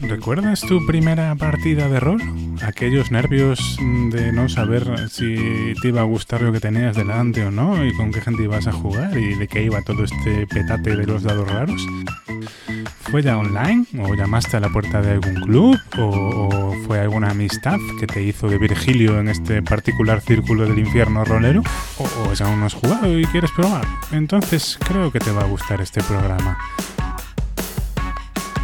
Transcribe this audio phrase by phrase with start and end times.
[0.00, 2.22] ¿Recuerdas tu primera partida de rol?
[2.62, 3.78] Aquellos nervios
[4.10, 7.92] de no saber si te iba a gustar lo que tenías delante o no, y
[7.94, 11.22] con qué gente ibas a jugar, y de qué iba todo este petate de los
[11.22, 11.86] dados raros.
[13.10, 13.86] ¿Fue ya online?
[14.00, 15.78] ¿O llamaste a la puerta de algún club?
[15.98, 21.24] ¿O, fue alguna amistad que te hizo de Virgilio en este particular círculo del infierno
[21.24, 21.62] rolero?
[21.98, 23.86] ¿O, o aún no has jugado y quieres probar?
[24.12, 26.58] Entonces creo que te va a gustar este programa.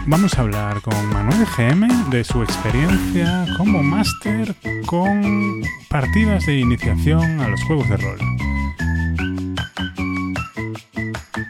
[0.06, 7.40] Vamos a hablar con Manuel GM de su experiencia como máster con partidas de iniciación
[7.40, 8.18] a los juegos de rol.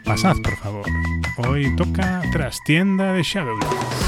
[0.05, 0.85] Pasad, por favor.
[1.37, 4.03] Hoy toca Trastienda de Shadowlands.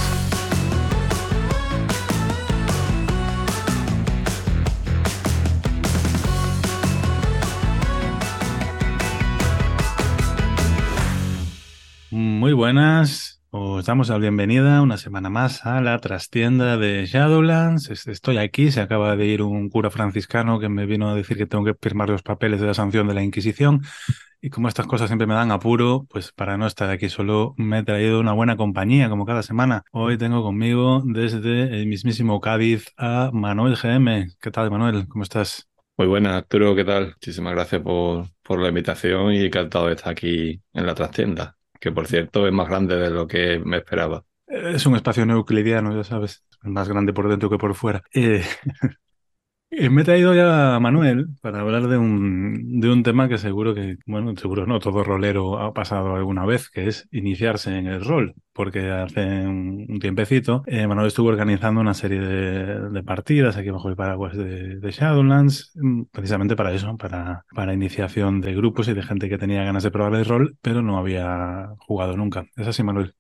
[12.12, 17.90] Muy buenas, os damos la bienvenida una semana más a la trastienda de Shadowlands.
[17.90, 21.46] Estoy aquí, se acaba de ir un cura franciscano que me vino a decir que
[21.46, 23.82] tengo que firmar los papeles de la sanción de la Inquisición.
[24.41, 27.79] Y como estas cosas siempre me dan apuro, pues para no estar aquí solo me
[27.79, 29.84] he traído una buena compañía, como cada semana.
[29.91, 34.35] Hoy tengo conmigo desde el mismísimo Cádiz a Manuel GM.
[34.41, 35.07] ¿Qué tal, Manuel?
[35.07, 35.70] ¿Cómo estás?
[35.98, 37.13] Muy buena, Arturo, ¿qué tal?
[37.13, 41.91] Muchísimas gracias por, por la invitación y encantado de estar aquí en la trastienda que
[41.91, 44.26] por cierto es más grande de lo que me esperaba.
[44.48, 48.04] Es un espacio euclidiano, ya sabes, más grande por dentro que por fuera.
[48.13, 48.43] Eh,
[49.71, 53.74] me he traído ya a Manuel para hablar de un, de un tema que seguro
[53.76, 58.04] que, bueno, seguro no, todo rolero ha pasado alguna vez, que es iniciarse en el
[58.04, 63.90] rol, porque hace un, tiempecito eh, Manuel estuvo organizando una serie de, partidas aquí bajo
[63.90, 68.94] el paraguas de, de, Shadowlands, mm, precisamente para eso, para, para iniciación de grupos y
[68.94, 72.47] de gente que tenía ganas de probar el rol, pero no había jugado nunca.
[72.56, 73.13] ¿Es así, Manuel?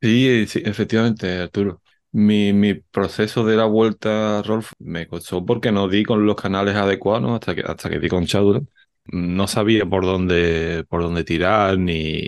[0.00, 1.80] Sí, sí, efectivamente, Arturo.
[2.16, 6.76] Mi, mi proceso de la vuelta Rolf me costó porque no di con los canales
[6.76, 8.68] adecuados hasta que, hasta que di con Shadowlands.
[9.06, 12.22] No sabía por dónde, por dónde tirar, ni,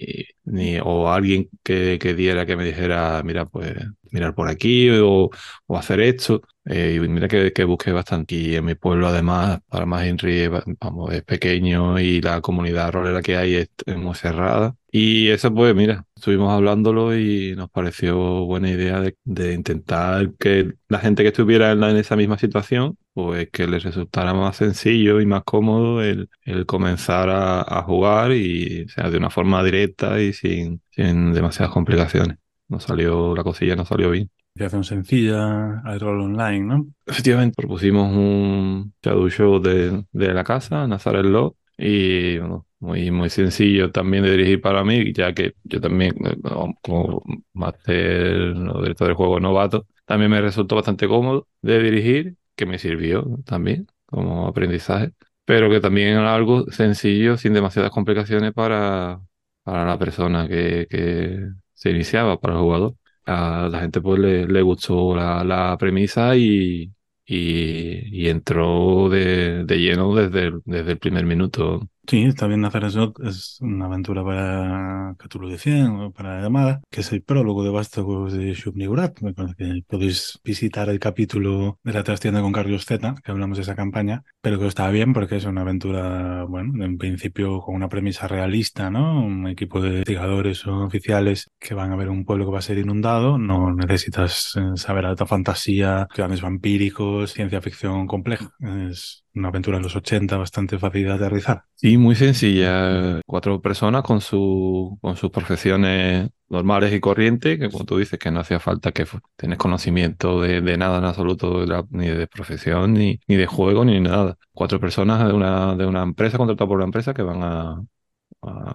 [0.44, 3.74] ni, o alguien que, que diera que me dijera, mira, pues
[4.10, 5.30] mirar por aquí o,
[5.66, 6.42] o hacer esto.
[6.68, 8.34] Eh, y mira que, que, busqué bastante.
[8.34, 10.48] Y en mi pueblo, además, para más Henry,
[10.80, 14.76] vamos, es pequeño y la comunidad rolera que hay es, muy cerrada.
[14.90, 20.74] Y eso, pues, mira, estuvimos hablándolo y nos pareció buena idea de, de intentar que
[20.88, 25.20] la gente que estuviera en, en, esa misma situación, pues que les resultara más sencillo
[25.20, 29.62] y más cómodo el, el comenzar a, a, jugar y, o sea, de una forma
[29.62, 32.38] directa y sin, sin demasiadas complicaciones.
[32.68, 34.30] No salió, la cosilla no salió bien.
[34.54, 36.86] Creación sencilla, rol online, ¿no?
[37.04, 43.28] Efectivamente, propusimos un shadow show de, de la casa, Nazareth Law, y bueno, muy, muy
[43.28, 46.36] sencillo también de dirigir para mí, ya que yo también, eh,
[46.82, 47.22] como
[47.52, 52.78] máster o director del juego novato, también me resultó bastante cómodo de dirigir, que me
[52.78, 55.12] sirvió también como aprendizaje,
[55.44, 59.20] pero que también era algo sencillo, sin demasiadas complicaciones para,
[59.62, 61.46] para la persona que, que
[61.76, 66.36] se iniciaba para el jugador a la gente pues le, le gustó la, la premisa
[66.36, 66.92] y,
[67.26, 71.80] y, entró de, de lleno desde desde el primer minuto.
[72.08, 73.12] Sí, está bien hacer eso.
[73.24, 77.64] Es una aventura para Cthulhu de 100 o para la llamada, que es el prólogo
[77.64, 79.14] de Vástagos de Shub-Niggurath.
[79.56, 83.74] que podéis visitar el capítulo de la trastienda con Carlos Z, que hablamos de esa
[83.74, 88.28] campaña, pero que está bien porque es una aventura, bueno, en principio con una premisa
[88.28, 89.24] realista, ¿no?
[89.24, 92.62] Un equipo de investigadores o oficiales que van a ver un pueblo que va a
[92.62, 93.36] ser inundado.
[93.36, 98.52] No necesitas eh, saber alta fantasía, planes vampíricos, ciencia ficción compleja.
[98.90, 101.64] Es una aventura de los 80 bastante fácil de aterrizar.
[101.74, 103.20] Sí, muy sencilla.
[103.26, 108.30] Cuatro personas con, su, con sus profesiones normales y corrientes, que como tú dices, que
[108.30, 113.20] no hacía falta que tenés conocimiento de, de nada en absoluto, ni de profesión, ni,
[113.26, 114.36] ni de juego, ni nada.
[114.52, 117.82] Cuatro personas de una, de una empresa, contratada por una empresa, que van a,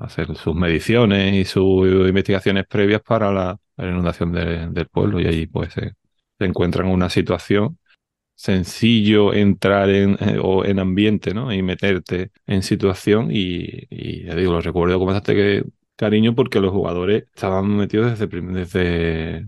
[0.01, 5.47] hacer sus mediciones y sus investigaciones previas para la, inundación de, del pueblo y allí
[5.47, 5.93] pues se
[6.39, 7.77] encuentran en una situación
[8.41, 11.53] sencillo entrar en, eh, o en ambiente, ¿no?
[11.53, 15.63] Y meterte en situación y, ya digo, lo recuerdo bastante que,
[15.95, 18.27] cariño porque los jugadores estaban metidos desde,
[18.57, 19.47] desde,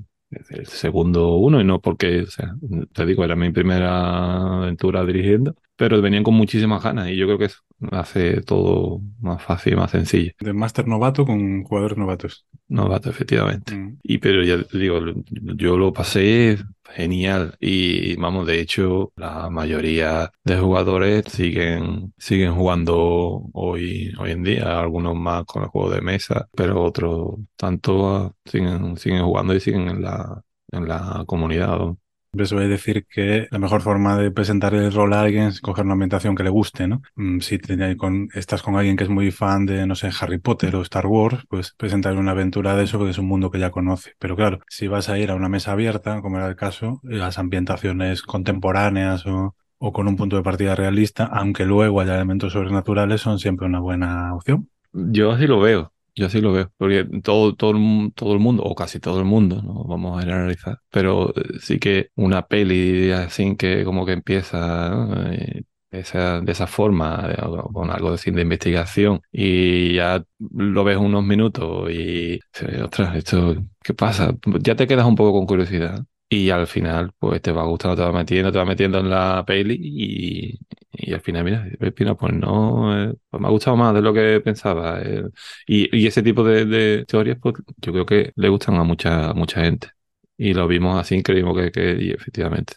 [0.50, 2.56] el segundo uno y no porque, o sea,
[2.94, 7.38] te digo, era mi primera aventura dirigiendo, pero venían con muchísimas ganas y yo creo
[7.38, 7.60] que eso
[7.92, 10.32] hace todo más fácil y más sencillo.
[10.40, 12.46] De máster novato con jugadores novatos.
[12.68, 13.76] Novato, efectivamente.
[13.76, 14.00] Mm.
[14.04, 15.00] Y pero ya digo,
[15.30, 16.58] yo lo pasé
[16.94, 24.44] genial y vamos, de hecho, la mayoría de jugadores siguen, siguen jugando hoy, hoy en
[24.44, 29.60] día, algunos más con el juego de mesa, pero otros tanto siguen, siguen jugando y
[29.60, 31.80] siguen en la, en la comunidad.
[31.80, 31.98] Eso
[32.34, 35.86] voy a decir que la mejor forma de presentar el rol a alguien es coger
[35.86, 37.02] una ambientación que le guste, ¿no?
[37.16, 37.60] Mm, si
[37.98, 41.06] con, estás con alguien que es muy fan de, no sé, Harry Potter o Star
[41.06, 44.14] Wars, pues presentar una aventura de eso porque es un mundo que ya conoce.
[44.20, 47.38] Pero claro, si vas a ir a una mesa abierta, como era el caso, las
[47.38, 53.22] ambientaciones contemporáneas o, o con un punto de partida realista, aunque luego haya elementos sobrenaturales,
[53.22, 54.70] son siempre una buena opción.
[54.92, 55.93] Yo así lo veo.
[56.16, 57.74] Yo así lo veo, porque todo, todo,
[58.14, 61.80] todo el mundo, o casi todo el mundo, no vamos a generalizar, pero eh, sí
[61.80, 67.28] que una peli así que como que empieza eh, esa, de esa forma,
[67.74, 72.40] con algo de, de investigación, y ya lo ves unos minutos y,
[72.84, 74.36] ostras, esto, ¿qué pasa?
[74.62, 78.02] Ya te quedas un poco con curiosidad y al final pues te va gustando, te
[78.04, 80.60] va metiendo, te va metiendo en la peli y,
[80.92, 84.42] y al final, mira, pues no, eh, pues me ha gustado más de lo que
[84.42, 85.02] pensaba.
[85.02, 85.24] Eh,
[85.68, 89.34] y, y, ese tipo de, de, historias, pues yo creo que le gustan a mucha,
[89.34, 89.90] mucha gente.
[90.38, 92.76] Y lo vimos así, creímos que, que y efectivamente.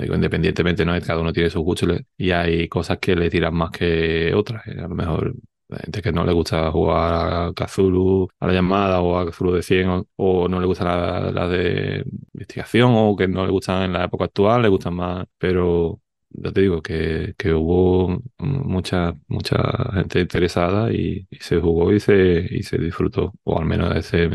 [0.00, 0.98] Digo, independientemente, ¿no?
[1.00, 4.66] Cada uno tiene sus gustos y hay cosas que le tiran más que otras.
[4.66, 5.34] A lo mejor
[5.78, 9.62] gente que no le gusta jugar a Cthulhu a la llamada o a Cthulhu de
[9.62, 13.92] 100 o, no le gusta la, la, de investigación o que no le gustan en
[13.92, 16.00] la época actual, le gustan más, pero
[16.30, 19.56] ya te digo que, que hubo mucha, mucha
[19.94, 24.30] gente interesada y, se jugó y se, y se disfrutó, o al menos ese es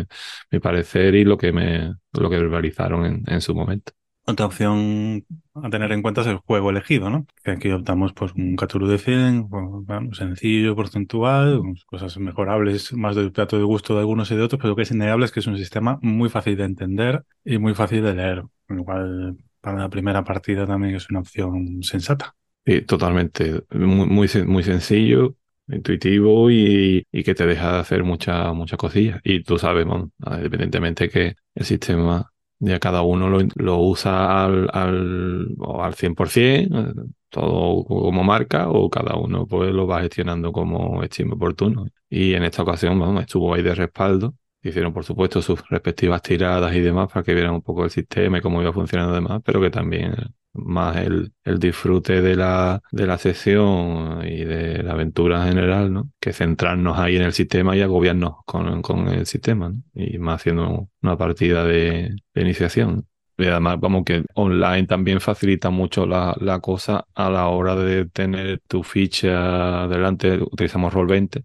[0.51, 3.93] mi parecer y lo que me lo que verbalizaron en, en su momento.
[4.27, 5.23] Otra opción
[5.53, 7.27] a tener en cuenta es el juego elegido, ¿no?
[7.43, 13.31] Que aquí optamos por un Cthulhu de 100, bueno, sencillo, porcentual, cosas mejorables, más del
[13.31, 15.41] plato de gusto de algunos y de otros, pero lo que es innegable es que
[15.41, 19.77] es un sistema muy fácil de entender y muy fácil de leer, lo cual para
[19.77, 22.35] la primera partida también es una opción sensata.
[22.65, 23.63] Sí, totalmente.
[23.71, 25.35] Muy, muy, muy sencillo,
[25.67, 29.21] intuitivo y, y, que te deja de hacer muchas muchas cosillas.
[29.23, 35.95] Y tú sabes, independientemente que el sistema ya cada uno lo, usa al, al, al
[35.95, 36.93] 100%,
[37.29, 41.87] todo como marca, o cada uno pues lo va gestionando como estime oportuno.
[42.09, 44.35] Y en esta ocasión, bueno, estuvo ahí de respaldo
[44.69, 48.37] hicieron, por supuesto, sus respectivas tiradas y demás para que vieran un poco el sistema
[48.37, 50.15] y cómo iba funcionando demás, pero que también
[50.55, 55.93] más el, el disfrute de la, de la sesión y de la aventura en general,
[55.93, 56.11] ¿no?
[56.19, 59.81] Que centrarnos ahí en el sistema y agobiarnos con, con el sistema, ¿no?
[59.93, 63.07] Y más haciendo una partida de, de iniciación.
[63.37, 68.05] Y además, vamos, que online también facilita mucho la, la, cosa a la hora de
[68.09, 70.37] tener tu ficha delante.
[70.41, 71.43] Utilizamos Roll20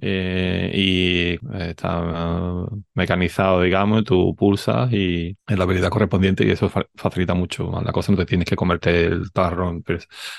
[0.00, 7.34] eh, y está mecanizado, digamos, tú pulsas y es la habilidad correspondiente y eso facilita
[7.34, 8.12] mucho la cosa.
[8.12, 9.84] No te tienes que comerte el tarro en,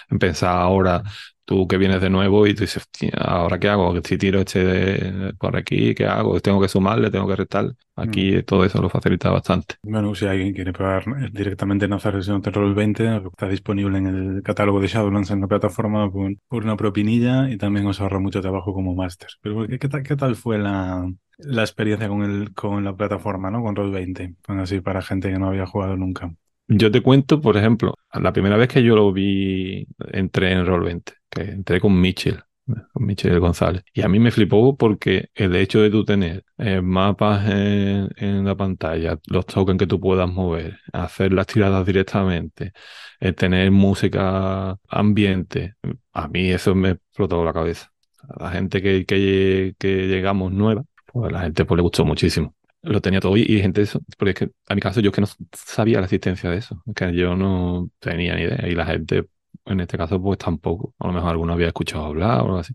[0.09, 1.03] en pensar ahora
[1.45, 2.87] tú que vienes de nuevo y tú dices,
[3.17, 3.93] ¿ahora qué hago?
[4.03, 6.39] Si tiro este por aquí, ¿qué hago?
[6.41, 7.11] ¿Tengo que sumarle?
[7.11, 7.73] ¿Tengo que restar?
[7.95, 8.43] Aquí mm.
[8.43, 9.75] todo eso lo facilita bastante.
[9.83, 14.43] Bueno, si alguien quiere probar directamente en la versión Terror 20, está disponible en el
[14.43, 18.73] catálogo de Shadowlands en la plataforma por, una propinilla y también os ahorra mucho trabajo
[18.73, 19.29] como máster.
[19.41, 23.61] Pero ¿qué, tal, qué tal fue la, la experiencia con, el, con la plataforma, ¿no?
[23.61, 26.33] Con Roll20, así para gente que no había jugado nunca.
[26.67, 31.13] Yo te cuento, por ejemplo, la primera vez que yo lo vi, entré en Roll20,
[31.29, 33.83] que entré con Mitchell, con Michel González.
[33.93, 38.55] Y a mí me flipó porque el hecho de tú tener eh, mapas en, la
[38.55, 42.73] pantalla, los tokens que tú puedas mover, hacer las tiradas directamente,
[43.19, 45.75] eh, tener música ambiente,
[46.13, 47.91] a mí eso me explotó la cabeza.
[48.27, 52.05] A la gente que, que, que llegamos nueva, pues a la gente pues, le gustó
[52.05, 52.55] muchísimo
[52.85, 53.37] lo tenía todo.
[53.37, 55.99] Y, gente de eso, porque es que a mi caso yo es que no sabía
[55.99, 58.67] la existencia de eso, que yo no tenía ni idea.
[58.67, 59.27] Y la gente
[59.65, 62.73] en este caso pues tampoco, a lo mejor alguno había escuchado hablar o algo así,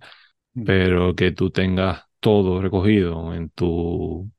[0.55, 0.65] mm.
[0.65, 4.31] pero que tú tengas todo recogido en tu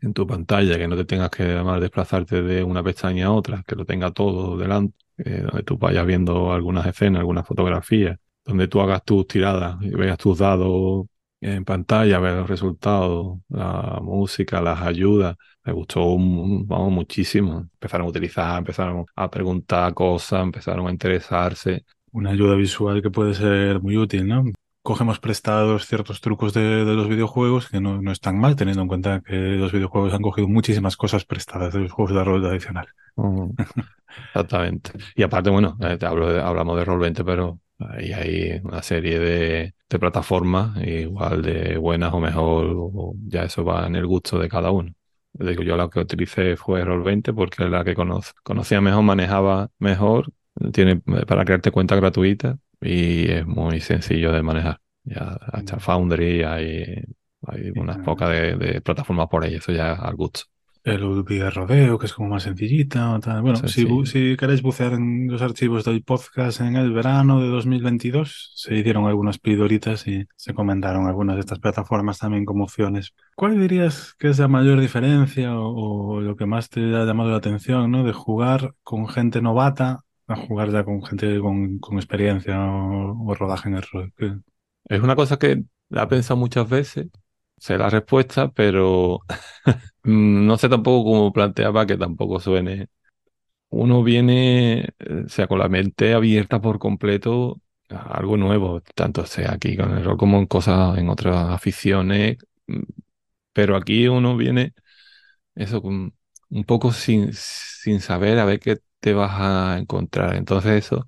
[0.00, 3.62] en tu pantalla, que no te tengas que además desplazarte de una pestaña a otra,
[3.66, 8.68] que lo tenga todo delante, eh, donde tú vayas viendo algunas escenas, algunas fotografías, donde
[8.68, 11.06] tú hagas tus tiradas y veas tus dados
[11.42, 15.36] en pantalla, ver los resultados, la música, las ayudas.
[15.64, 17.68] Me gustó vamos, muchísimo.
[17.74, 21.84] Empezaron a utilizar, empezaron a preguntar cosas, empezaron a interesarse.
[22.12, 24.44] Una ayuda visual que puede ser muy útil, ¿no?
[24.84, 28.88] cogemos prestados ciertos trucos de, de los videojuegos que no, no están mal, teniendo en
[28.88, 32.88] cuenta que los videojuegos han cogido muchísimas cosas prestadas de los juegos de rol tradicional.
[33.16, 33.50] Mm,
[34.34, 34.92] Exactamente.
[35.14, 39.18] Y aparte, bueno, eh, te hablo de- hablamos de Roll20, pero ahí hay una serie
[39.18, 44.38] de, de plataformas, igual de buenas o mejor, o ya eso va en el gusto
[44.38, 44.92] de cada uno.
[45.34, 49.70] Digo, yo la que utilicé fue Roll20 porque es la que cono- conocía mejor, manejaba
[49.78, 50.30] mejor,
[50.72, 54.80] tiene eh, para crearte cuenta gratuita y es muy sencillo de manejar.
[55.04, 55.80] Ya hasta Mm.
[55.80, 57.02] Foundry, hay,
[57.46, 60.42] hay unas pocas de, de plataformas por ahí, eso ya al gusto.
[60.84, 63.14] El UV Rodeo, que es como más sencillita.
[63.14, 63.40] o tal.
[63.42, 68.52] Bueno, si, si queréis bucear en los archivos del podcast en el verano de 2022,
[68.56, 73.14] se hicieron algunas pildoritas y se comentaron algunas de estas plataformas también como opciones.
[73.36, 77.30] ¿Cuál dirías que es la mayor diferencia o, o lo que más te ha llamado
[77.30, 78.02] la atención, ¿no?
[78.02, 83.34] De jugar con gente novata a jugar ya con gente con, con experiencia o, o
[83.36, 84.12] rodaje en el rol?
[84.16, 84.34] ¿Qué-
[84.88, 87.08] Es una cosa que la he pensado muchas veces,
[87.62, 89.20] sé la respuesta, pero
[90.04, 92.88] mm, no sé tampoco cómo planteaba que tampoco suene.
[93.70, 99.26] Uno viene, eh, o sea, con la mente abierta por completo a algo nuevo, tanto
[99.26, 102.38] sea aquí con el rol como en cosas, en otras aficiones,
[102.68, 102.82] mm,
[103.52, 104.74] pero aquí uno viene
[105.54, 110.36] eso un poco sin, sin saber a ver qué te vas a encontrar.
[110.36, 111.06] Entonces eso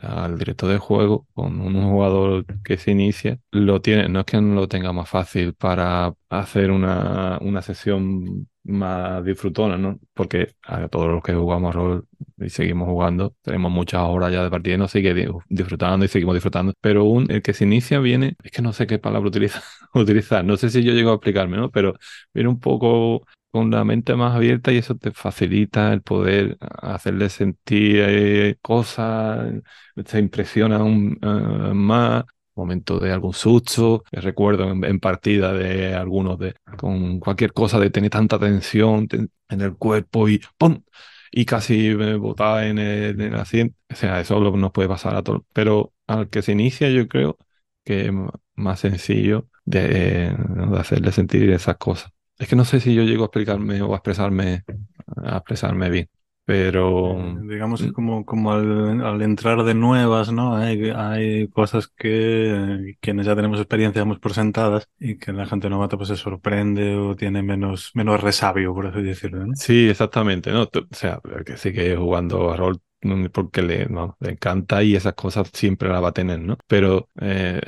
[0.00, 4.40] al director de juego con un jugador que se inicia, lo tiene, no es que
[4.40, 9.98] no lo tenga más fácil para hacer una, una sesión más disfrutona, ¿no?
[10.14, 12.06] Porque a todos los que jugamos rol
[12.38, 16.08] y seguimos jugando, tenemos muchas horas ya de partida y nos sigue di- disfrutando y
[16.08, 16.72] seguimos disfrutando.
[16.80, 19.62] Pero un, el que se inicia viene, es que no sé qué palabra utiliza,
[19.94, 21.70] utilizar, no sé si yo llego a explicarme, ¿no?
[21.70, 21.94] Pero
[22.32, 27.30] viene un poco con la mente más abierta y eso te facilita el poder hacerle
[27.30, 29.54] sentir eh, cosas,
[30.06, 32.24] se impresiona aún eh, más.
[32.54, 38.10] Momento de algún susto, recuerdo en, partida de algunos de con cualquier cosa de tener
[38.10, 40.82] tanta tensión ten- en el cuerpo y ¡pum!
[41.30, 43.76] y casi me botaba en el, en el asiento.
[43.90, 45.42] O sea, eso lo- nos puede pasar a todos.
[45.54, 47.38] Pero al que se inicia, yo creo
[47.84, 48.12] que es
[48.54, 52.12] más sencillo de, eh, de hacerle sentir esas cosas.
[52.42, 54.64] Es que no sé si yo llego a explicarme o a expresarme,
[55.16, 56.08] a expresarme bien,
[56.44, 60.54] pero Eh, digamos que mm, como, como al, al entrar de nuevas, ¿no?
[60.56, 65.68] Hay, hay cosas que quienes ya tenemos experiencia damos por sentadas y que la gente
[65.68, 69.54] novata pues se sorprende o tiene menos, menos resabio, por así decirlo, ¿no?
[69.54, 70.62] sí, exactamente, ¿no?
[70.64, 75.14] O sea, que sigue jugando a rol mm, porque le, no, le encanta y esas
[75.14, 76.56] cosas siempre las va a tener, ¿no?
[76.66, 77.60] Pero eh,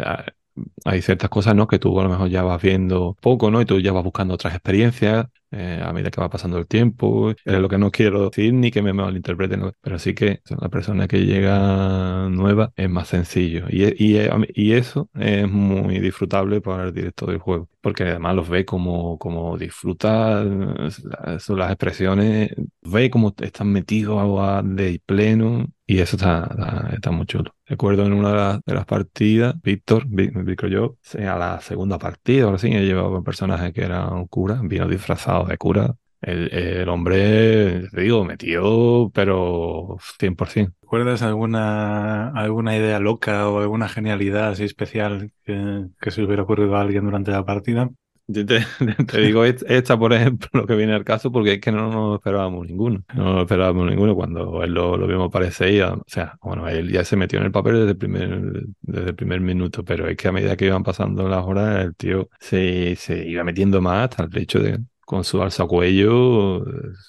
[0.84, 1.66] hay ciertas cosas, ¿no?
[1.66, 3.60] Que tú a lo mejor ya vas viendo poco, ¿no?
[3.60, 7.30] Y tú ya vas buscando otras experiencias eh, a medida que va pasando el tiempo.
[7.30, 11.08] Es lo que no quiero decir ni que me malinterpreten, pero sí que una persona
[11.08, 13.66] que llega nueva es más sencillo.
[13.70, 14.18] Y, y,
[14.54, 19.18] y eso es muy disfrutable para el director del juego, porque además los ve como,
[19.18, 22.50] como disfruta eh, son las expresiones,
[22.82, 25.66] ve cómo están metidos de pleno.
[25.86, 27.53] Y eso está, está, está muy chulo.
[27.66, 32.58] Recuerdo en una de de las partidas, Víctor, Víctor yo, a la segunda partida, ahora
[32.58, 35.94] sí, he llevado un personaje que era un cura, vino disfrazado de cura.
[36.20, 40.74] El, el hombre, te digo, metió, pero 100%.
[40.82, 46.76] ¿Recuerdas alguna, alguna idea loca o alguna genialidad así especial que, que se hubiera ocurrido
[46.76, 47.90] a alguien durante la partida?
[48.26, 48.60] Yo te,
[49.10, 51.90] te digo est- esta, por ejemplo, lo que viene al caso, porque es que no
[51.90, 53.04] nos esperábamos ninguno.
[53.14, 55.82] No nos esperábamos ninguno cuando él lo, lo vimos aparecer.
[55.84, 58.40] O sea, bueno, él ya se metió en el papel desde el primer,
[58.80, 61.94] desde el primer minuto, pero es que a medida que iban pasando las horas, el
[61.96, 66.64] tío se, se iba metiendo más hasta el hecho de con su alzacuello,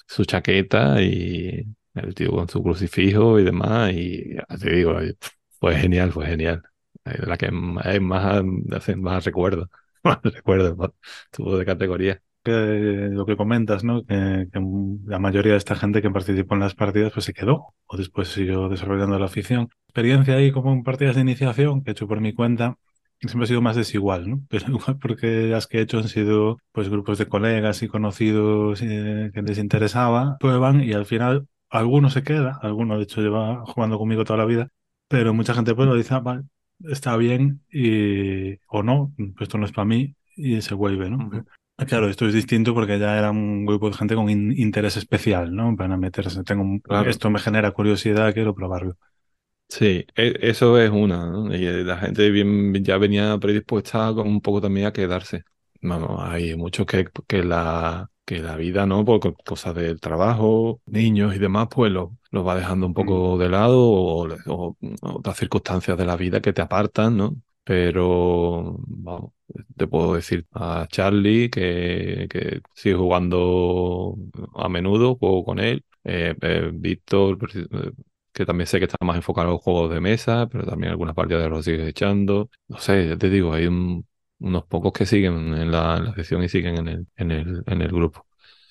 [0.06, 3.92] su chaqueta y el tío con su crucifijo y demás.
[3.94, 4.98] Y te digo,
[5.60, 6.62] fue genial, fue genial.
[7.04, 8.42] Es La que más, más,
[8.96, 9.70] más recuerdo.
[10.22, 10.94] Recuerdo,
[11.30, 12.22] tuvo de categoría.
[12.42, 12.52] Que,
[13.10, 14.04] lo que comentas, ¿no?
[14.04, 14.60] Que, que
[15.06, 18.28] la mayoría de esta gente que participó en las partidas pues se quedó o después
[18.28, 19.68] siguió desarrollando la afición.
[19.88, 22.76] Experiencia ahí como en partidas de iniciación que he hecho por mi cuenta
[23.20, 24.42] siempre ha sido más desigual, ¿no?
[24.48, 28.80] Pero igual porque las que he hecho han sido pues grupos de colegas y conocidos
[28.82, 33.64] eh, que les interesaba, prueban y al final alguno se queda, alguno de hecho lleva
[33.66, 34.68] jugando conmigo toda la vida,
[35.08, 36.42] pero mucha gente pues lo dice, "Ah, vale,
[36.84, 41.18] está bien y o no, pues esto no es para mí y se vuelve, ¿no?
[41.26, 41.44] Ujú.
[41.86, 45.54] Claro, esto es distinto porque ya era un grupo de gente con in- interés especial,
[45.54, 45.76] ¿no?
[45.76, 47.10] Para meterse, tengo un- Claro.
[47.10, 48.96] esto me genera curiosidad, quiero probarlo.
[49.68, 51.54] Sí, e- eso es una, ¿no?
[51.54, 55.42] Y eh, la gente bien, ya venía predispuesta con un poco también a quedarse.
[55.82, 59.04] Vamos, hay muchos que, que la, que la vida, ¿no?
[59.06, 63.38] Por co- cosas del trabajo, niños y demás, pues lo, lo va dejando un poco
[63.38, 67.36] de lado o, o otras circunstancias de la vida que te apartan, ¿no?
[67.64, 69.32] pero vamos,
[69.76, 74.16] te puedo decir a Charlie que, que sigue jugando
[74.54, 77.90] a menudo, juego con él, eh, eh, Víctor, eh,
[78.32, 81.14] que también sé que está más enfocado en los juegos de mesa, pero también algunas
[81.14, 82.50] partidas lo sigue echando.
[82.68, 83.66] No sé, ya te digo, hay
[84.38, 87.62] unos pocos que siguen en la, en la sesión y siguen en el, en el,
[87.66, 88.26] en el grupo.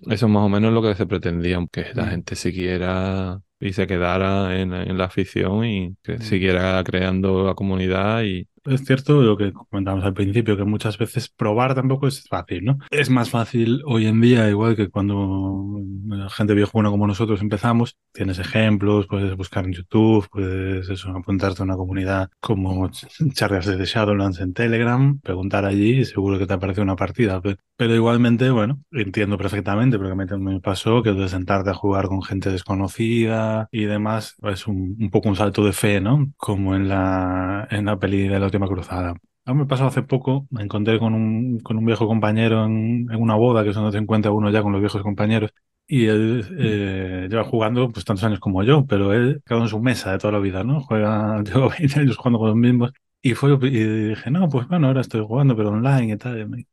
[0.09, 2.09] Eso es más o menos lo que se pretendía, que la Mm.
[2.09, 6.21] gente siguiera y se quedara en, en la afición y que Mm.
[6.21, 11.29] siguiera creando la comunidad y Es cierto lo que comentábamos al principio, que muchas veces
[11.29, 12.79] probar tampoco es fácil, ¿no?
[12.89, 17.95] Es más fácil hoy en día, igual que cuando la gente viejuna como nosotros empezamos,
[18.11, 22.89] tienes ejemplos, puedes buscar en YouTube, puedes eso, apuntarte a una comunidad como
[23.33, 27.41] Charlas de Shadowlands en Telegram, preguntar allí y seguro que te aparece una partida.
[27.41, 32.07] Pe- Pero igualmente, bueno, entiendo perfectamente, porque me, me pasó que de sentarte a jugar
[32.07, 36.31] con gente desconocida y demás, es un, un poco un salto de fe, ¿no?
[36.37, 39.15] Como en la, en la peli de la última cruzada.
[39.45, 43.07] A mí me pasó hace poco, me encontré con un, con un viejo compañero en,
[43.11, 45.51] en una boda, que es donde se encuentra uno ya con los viejos compañeros,
[45.87, 49.79] y él eh, lleva jugando pues tantos años como yo, pero él quedó en su
[49.79, 50.81] mesa de toda la vida, ¿no?
[50.81, 52.91] Juega, llevo 20 años jugando con los mismos.
[53.21, 56.39] Y fue y dije, no, pues bueno, ahora estoy jugando, pero online y tal.
[56.39, 56.65] Y me-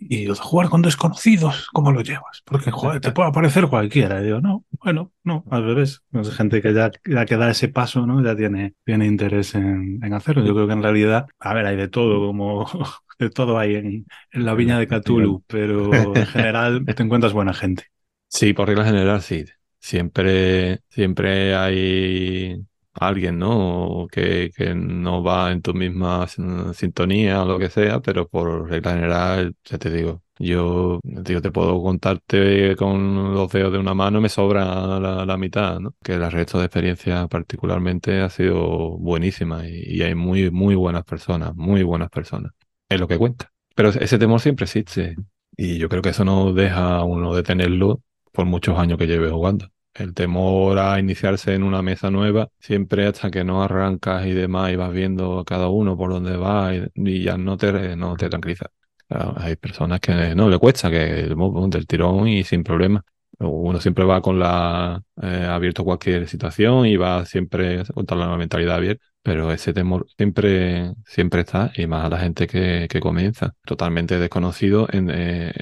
[0.00, 2.42] Y jugar con desconocidos, ¿cómo lo llevas?
[2.44, 4.20] Porque joder, te puede aparecer cualquiera.
[4.20, 6.02] Y digo, no, bueno, no, al revés.
[6.12, 8.22] Es gente que ya, ya que da ese paso, ¿no?
[8.22, 10.44] Ya tiene, tiene interés en, en hacerlo.
[10.44, 12.66] Yo creo que en realidad, a ver, hay de todo, como
[13.18, 17.54] de todo hay en, en la viña de Cthulhu, pero en general te encuentras buena
[17.54, 17.84] gente.
[18.28, 19.44] Sí, por regla general, sí.
[19.80, 22.66] Siempre, siempre hay
[23.00, 24.06] alguien, ¿no?
[24.10, 28.68] Que, que no va en tu misma sin- sintonía o lo que sea, pero por
[28.68, 31.00] regla general, ya te digo, yo
[31.42, 35.94] te puedo contarte con los dedos de una mano, me sobra la, mitad, ¿no?
[36.02, 41.54] Que el resto de experiencia particularmente ha sido buenísima y, hay muy, muy buenas personas,
[41.56, 42.52] muy buenas personas.
[42.88, 43.52] Es lo que cuenta.
[43.74, 45.16] Pero ese temor siempre existe
[45.56, 48.02] y yo creo que eso no deja uno de tenerlo
[48.32, 49.68] por muchos años que lleve jugando.
[49.94, 54.70] El temor a iniciarse en una mesa nueva, siempre hasta que no arrancas y demás
[54.72, 58.16] y vas viendo a cada uno por dónde va y, y ya no te, no
[58.16, 58.66] te tranquiliza.
[59.08, 60.96] Claro, hay personas que no le cuesta, que
[61.34, 63.02] del tirón y sin problema.
[63.40, 68.76] Uno siempre va con la eh, abierto cualquier situación y va siempre con la mentalidad
[68.76, 73.54] abierta, pero ese temor siempre, siempre está y más a la gente que, que comienza,
[73.64, 75.52] totalmente desconocido en, eh,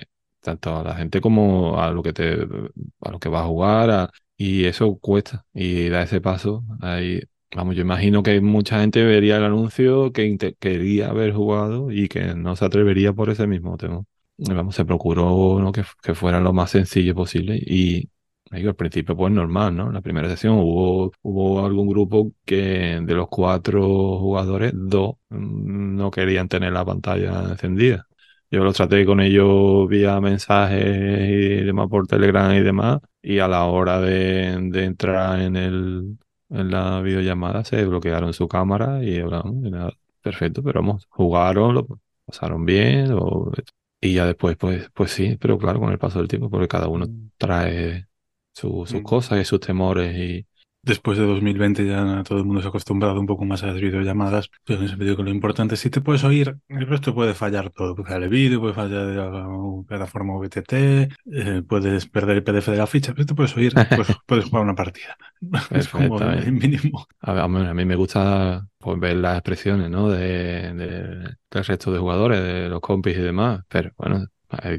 [0.46, 2.46] tanto a la gente como a lo que te,
[3.00, 6.64] a lo que va a jugar, a- y eso cuesta, y da ese paso.
[6.80, 7.20] Ahí,
[7.54, 12.34] vamos, yo imagino que mucha gente vería el anuncio que quería haber jugado y que
[12.34, 14.04] no se atrevería por ese mismo tema.
[14.38, 15.72] Vamos, se procuró ¿no?
[15.72, 18.10] que, que fuera lo más sencillo posible y
[18.50, 19.90] digo, al principio pues normal, ¿no?
[19.90, 26.10] La primera sesión hubo, hubo algún grupo que de los cuatro jugadores, dos mm, no
[26.10, 28.06] querían tener la pantalla encendida.
[28.56, 33.00] Yo los traté con ellos vía mensajes y demás por Telegram y demás.
[33.22, 36.16] Y a la hora de, de entrar en el,
[36.48, 39.54] en la videollamada se bloquearon su cámara y hablamos.
[39.66, 39.92] y nada,
[40.22, 41.86] perfecto, pero vamos, jugaron, lo
[42.24, 43.10] pasaron bien.
[43.10, 43.52] lo-
[44.00, 46.88] y ya después, pues, pues sí, pero claro, con el paso del tiempo, porque cada
[46.88, 48.06] uno trae
[48.54, 49.04] su- sus Mm.
[49.04, 50.46] cosas y sus temores y
[50.86, 53.80] Después de 2020 ya todo el mundo se ha acostumbrado un poco más a las
[53.80, 57.12] videollamadas, pero en ese sentido que lo importante es si te puedes oír, el resto
[57.12, 57.96] puede fallar todo.
[57.96, 59.48] Puede fallar el vídeo, puede fallar la
[59.86, 64.06] plataforma VTT, eh, puedes perder el PDF de la ficha, pero te puedes oír, pues
[64.26, 65.16] puedes jugar una partida.
[65.70, 67.06] Es como el mínimo.
[67.20, 70.08] A, ver, a mí, me gusta pues, ver las expresiones, ¿no?
[70.08, 73.62] De, de- del resto de jugadores, de los compis y demás.
[73.68, 74.26] Pero bueno,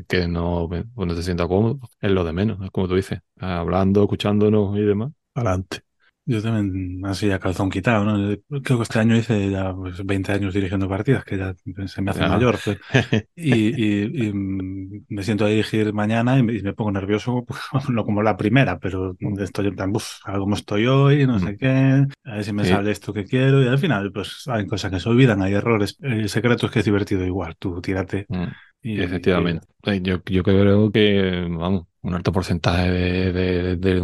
[0.07, 4.77] que no, cuando se sienta cómodo, es lo de menos, como tú dices, hablando, escuchándonos
[4.77, 5.11] y demás.
[5.35, 5.83] Adelante.
[6.29, 8.35] Yo también, así a calzón quitado, ¿no?
[8.61, 11.55] Creo que este año hice ya pues, 20 años dirigiendo partidas, que ya
[11.87, 12.59] se me hace mayor.
[12.63, 12.77] pues.
[13.35, 17.45] Y, y- y, mm, me siento a dirigir mañana y me, y me pongo nervioso,
[17.71, 21.25] pues, no como la primera, pero estoy en plan, "Uf, a ver cómo estoy hoy,
[21.25, 21.67] no sé qué,
[22.25, 22.71] a ver si me Sí.
[22.71, 23.63] sale esto que quiero.
[23.63, 25.97] Y al final, pues hay cosas que se olvidan, hay errores.
[26.01, 28.25] El secreto es que es divertido igual, tú tírate.
[28.27, 28.43] Mm,
[28.81, 29.65] Y, Efectivamente.
[30.01, 33.31] Yo, yo creo que, vamos, un alto porcentaje de,
[33.77, 33.95] de-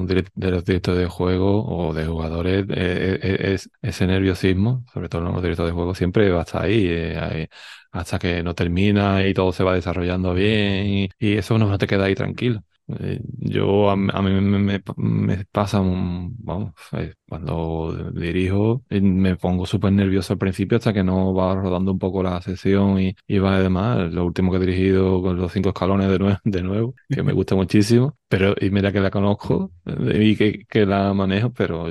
[0.51, 5.33] los directores de juego o de jugadores, eh, eh, es, ese nerviosismo, sobre todo en
[5.33, 7.47] los directores de juego, siempre va a estar ahí, eh, ahí,
[7.91, 11.87] hasta que no termina y todo se va desarrollando bien y, y eso no te
[11.87, 12.63] queda ahí tranquilo.
[12.99, 18.99] Eh, Yo, a, a mí me, me- me pasa, un- vamos, eh, cuando dirijo, eh,
[19.01, 22.99] me pongo súper nervioso al principio hasta que no va rodando un poco la sesión
[22.99, 24.11] y, y va además.
[24.11, 27.31] Lo último que he dirigido con los cinco escalones de nuevo, de nuevo que me
[27.33, 31.85] gusta muchísimo, pero y mira que la conozco eh, y que, que la manejo, pero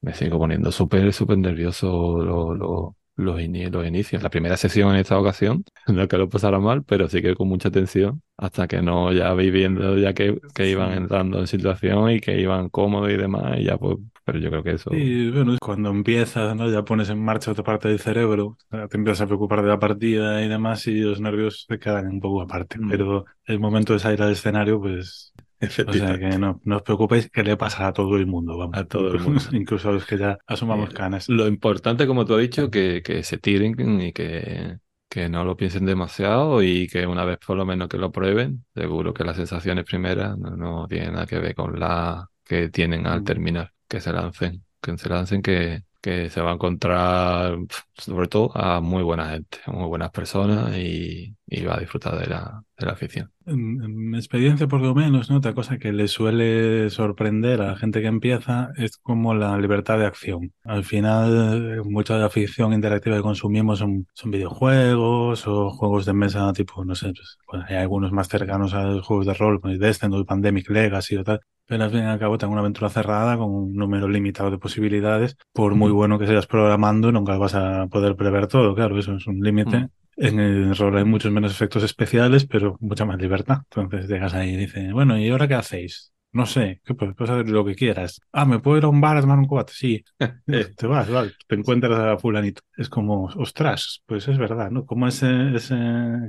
[0.00, 4.22] me sigo poniendo súper, súper nervioso lo- lo- los, los inicios.
[4.22, 7.48] La primera sesión en esta ocasión, no que lo pasara mal, pero sí que con
[7.48, 12.10] mucha tensión, hasta que no ya vi viendo ya que, que iban entrando en situación
[12.10, 14.94] y que iban cómodos y demás, y ya pues, pero yo creo que eso...
[14.94, 16.70] Y bueno, cuando empiezas, ¿no?
[16.70, 20.42] Ya pones en marcha otra parte del cerebro, te empiezas a preocupar de la partida
[20.42, 22.88] y demás, y los nervios te quedan un poco aparte, mm.
[22.88, 27.30] pero el momento de salir al escenario, pues o sea que no, no os preocupéis
[27.30, 28.76] que le pasa a todo el mundo, vamos.
[28.76, 29.40] A todo el mundo.
[29.52, 31.28] Incluso a los que ya asumamos eh, canas.
[31.28, 35.56] Lo importante, como tú has dicho, que, que se tiren y que, que no lo
[35.56, 39.36] piensen demasiado y que una vez por lo menos que lo prueben, seguro que las
[39.36, 43.24] sensaciones primeras no, no tienen nada que ver con la que tienen al mm.
[43.24, 47.56] terminar, que se lancen, que se lancen que, que se va a encontrar
[47.94, 52.26] sobre todo a muy buena gente, muy buenas personas y, y va a disfrutar de
[52.26, 53.30] la, de la afición.
[53.46, 55.36] En, mi experiencia, por lo menos, ¿no?
[55.36, 59.98] otra cosa que le suele sorprender a la gente que empieza es como la libertad
[59.98, 60.52] de acción.
[60.64, 66.14] Al final, mucha de la ficción interactiva que consumimos son, son videojuegos o juegos de
[66.14, 67.12] mesa tipo, no sé,
[67.46, 71.24] pues, hay algunos más cercanos a los juegos de rol, como Destiny, Pandemic Legacy o
[71.24, 71.40] tal,
[71.80, 75.36] al fin y al cabo tengo una aventura cerrada con un número limitado de posibilidades.
[75.52, 78.74] Por muy bueno que seas programando, nunca vas a poder prever todo.
[78.74, 79.88] Claro, eso es un límite.
[80.16, 83.58] En el rol hay muchos menos efectos especiales, pero mucha más libertad.
[83.74, 86.12] Entonces llegas ahí y dices, bueno, ¿y ahora qué hacéis?
[86.34, 88.20] No sé, ¿qué puedes, hacer lo que quieras.
[88.32, 89.74] Ah, ¿me puedo ir a un bar a tomar un combate?
[89.74, 90.02] Sí.
[90.46, 92.62] te vas, vale, te encuentras a fulanito.
[92.74, 94.86] Es como, ostras, pues es verdad, ¿no?
[94.86, 95.74] Como ese, ese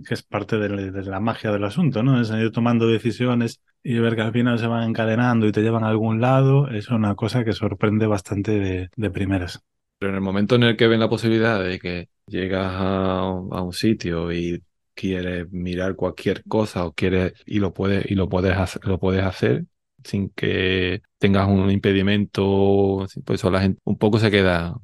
[0.06, 2.20] que es parte de, la magia del asunto, ¿no?
[2.20, 5.86] Es ir tomando decisiones y ver que al final se van encadenando y te llevan
[5.86, 9.62] a algún lado, es una cosa que sorprende bastante de, de primeras.
[10.00, 13.72] Pero en el momento en el que ven la posibilidad de que llegas a, un
[13.72, 14.62] sitio y
[14.94, 19.24] quieres mirar cualquier cosa o quieres y lo puedes y lo puedes hacer, lo puedes
[19.24, 19.66] hacer
[20.06, 24.76] sin que tengas un impedimento, pues eso la gente un poco se queda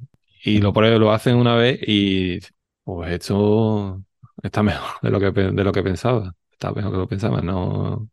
[0.44, 2.38] y lo lo hacen una vez y
[2.84, 4.02] pues esto
[4.42, 8.08] está mejor de lo que de lo que pensaba, está mejor que lo pensaba, no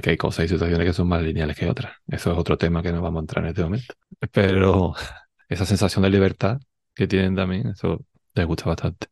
[0.00, 1.92] que hay cosas y situaciones que son más lineales que otras.
[2.06, 3.94] Eso es otro tema que no vamos a entrar en este momento.
[4.30, 4.94] Pero
[5.48, 6.60] esa sensación de libertad
[6.94, 9.08] que tienen también, eso les gusta bastante.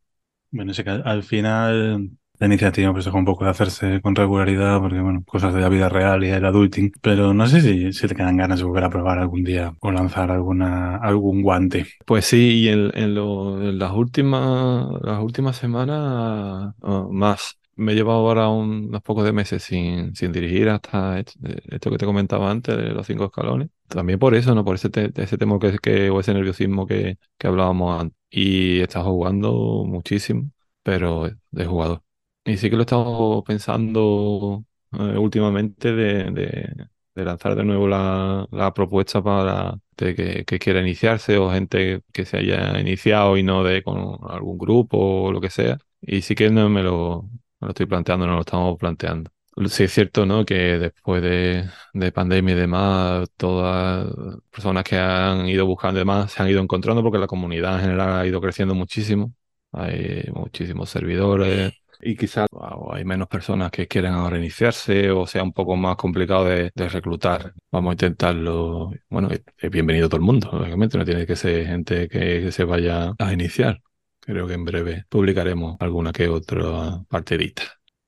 [0.49, 4.79] Bueno, sé que al final la iniciativa pues dejó un poco de hacerse con regularidad
[4.81, 8.07] porque, bueno, cosas de la vida real y el adulting, pero no sé si, si
[8.07, 11.85] te quedan ganas de volver a probar algún día o lanzar alguna, algún guante.
[12.03, 18.17] Pues sí, y en, en, las últimas, las últimas semanas ah, más me he llevado
[18.17, 22.89] ahora unos pocos de meses sin, sin dirigir hasta esto que te comentaba antes de
[22.89, 23.69] los cinco escalones.
[23.87, 24.65] También por eso, ¿no?
[24.65, 28.17] Por ese, ese temor que, que, o ese nerviosismo que, que hablábamos antes.
[28.31, 30.49] Y he estado jugando muchísimo,
[30.83, 32.01] pero de jugador.
[32.43, 37.87] Y sí que lo he estado pensando eh, últimamente de, de, de, lanzar de nuevo
[37.87, 43.43] la, la propuesta para que, que, quiera iniciarse o gente que se haya iniciado y
[43.43, 45.77] no de con algún grupo o lo que sea.
[46.01, 49.29] Y sí que no me lo, no lo estoy planteando, no lo estamos planteando.
[49.67, 50.45] Sí es cierto, ¿no?
[50.45, 56.01] Que después de, de pandemia y demás, todas las personas que han ido buscando y
[56.01, 59.33] demás se han ido encontrando porque la comunidad en general ha ido creciendo muchísimo.
[59.73, 62.47] Hay muchísimos servidores y quizás
[62.91, 67.53] hay menos personas que quieren ahora iniciarse o sea un poco más complicado de, reclutar.
[67.71, 68.91] Vamos a intentarlo.
[69.09, 73.13] Bueno, es bienvenido todo el mundo, lógicamente, no tiene que ser gente que se vaya
[73.17, 73.81] a iniciar.
[74.19, 77.63] Creo que en breve publicaremos alguna que otra partidita.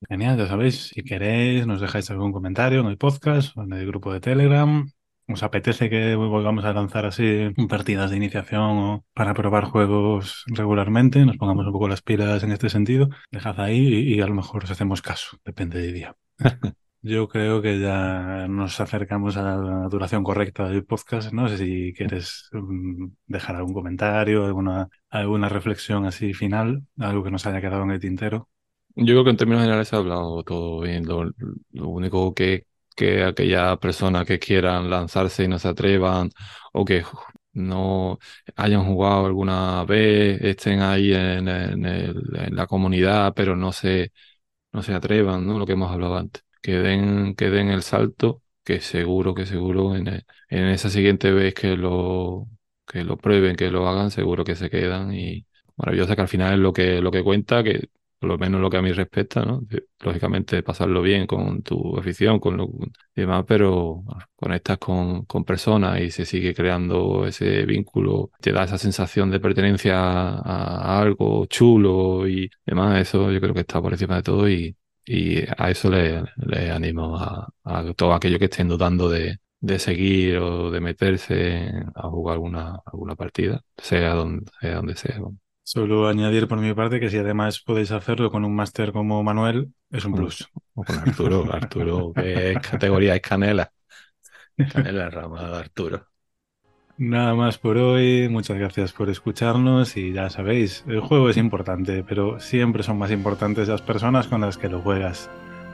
[0.09, 3.87] Genial, ya sabéis, si queréis nos dejáis algún comentario en el podcast o en el
[3.87, 4.85] grupo de Telegram.
[5.33, 11.25] ¿Os apetece que volvamos a lanzar así partidas de iniciación o para probar juegos regularmente?
[11.25, 13.09] Nos pongamos un poco las pilas en este sentido.
[13.31, 16.15] Dejad ahí y, y a lo mejor os hacemos caso, depende del día.
[17.05, 21.33] Yo creo que ya nos acercamos a la duración correcta del podcast.
[21.33, 27.31] No sé si quieres mm, dejar algún comentario, alguna, alguna reflexión así final, algo que
[27.31, 28.47] nos haya quedado en el tintero.
[28.95, 31.05] Yo creo que en términos generales ha hablado todo bien.
[31.05, 31.29] Lo,
[31.89, 36.29] único que, que aquellas personas que quieran lanzarse y no se atrevan
[36.73, 37.03] o que
[37.53, 38.19] no
[38.55, 44.11] hayan jugado alguna vez, estén ahí en, en la comunidad, pero no se,
[44.71, 45.59] no se atrevan, ¿no?
[45.59, 49.95] Lo que hemos hablado antes que den, que den el salto, que seguro, que seguro
[49.95, 52.47] en, en esa siguiente vez que lo,
[52.87, 55.45] que lo prueben, que lo hagan, seguro que se quedan y
[55.77, 57.89] maravillosa que al final es lo que, lo que cuenta, que
[58.23, 59.63] por lo menos lo que a mí respecta, ¿no?
[59.99, 62.69] Lógicamente pasarlo bien con tu afición, con lo
[63.13, 64.01] demás, pero
[64.33, 69.41] conectas con, con personas y se sigue creando ese vínculo, te da esa sensación de
[69.41, 74.49] pertenencia a, algo chulo y demás, eso yo creo que está por encima de todo
[74.49, 74.73] y,
[75.57, 76.23] a eso le,
[76.71, 82.09] animo a, a todo aquello que estén dudando de, de seguir o de meterse a
[82.09, 84.75] jugar alguna, alguna partida, sea donde sea.
[84.75, 85.19] Donde sea.
[85.63, 89.73] Solo añadir por mi parte que si además podéis hacerlo con un máster como Manuel,
[89.89, 90.49] es un plus.
[90.73, 93.71] O con Arturo, Arturo, que es categoría es canela.
[94.71, 96.07] Canela rama de Arturo.
[96.97, 102.03] Nada más por hoy, muchas gracias por escucharnos y ya sabéis, el juego es importante,
[102.03, 105.29] pero siempre son más importantes las personas con las que lo juegas.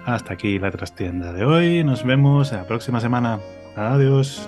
[0.05, 3.39] Hasta aquí la trastienda de hoy, nos vemos la próxima semana.
[3.75, 4.47] Adiós.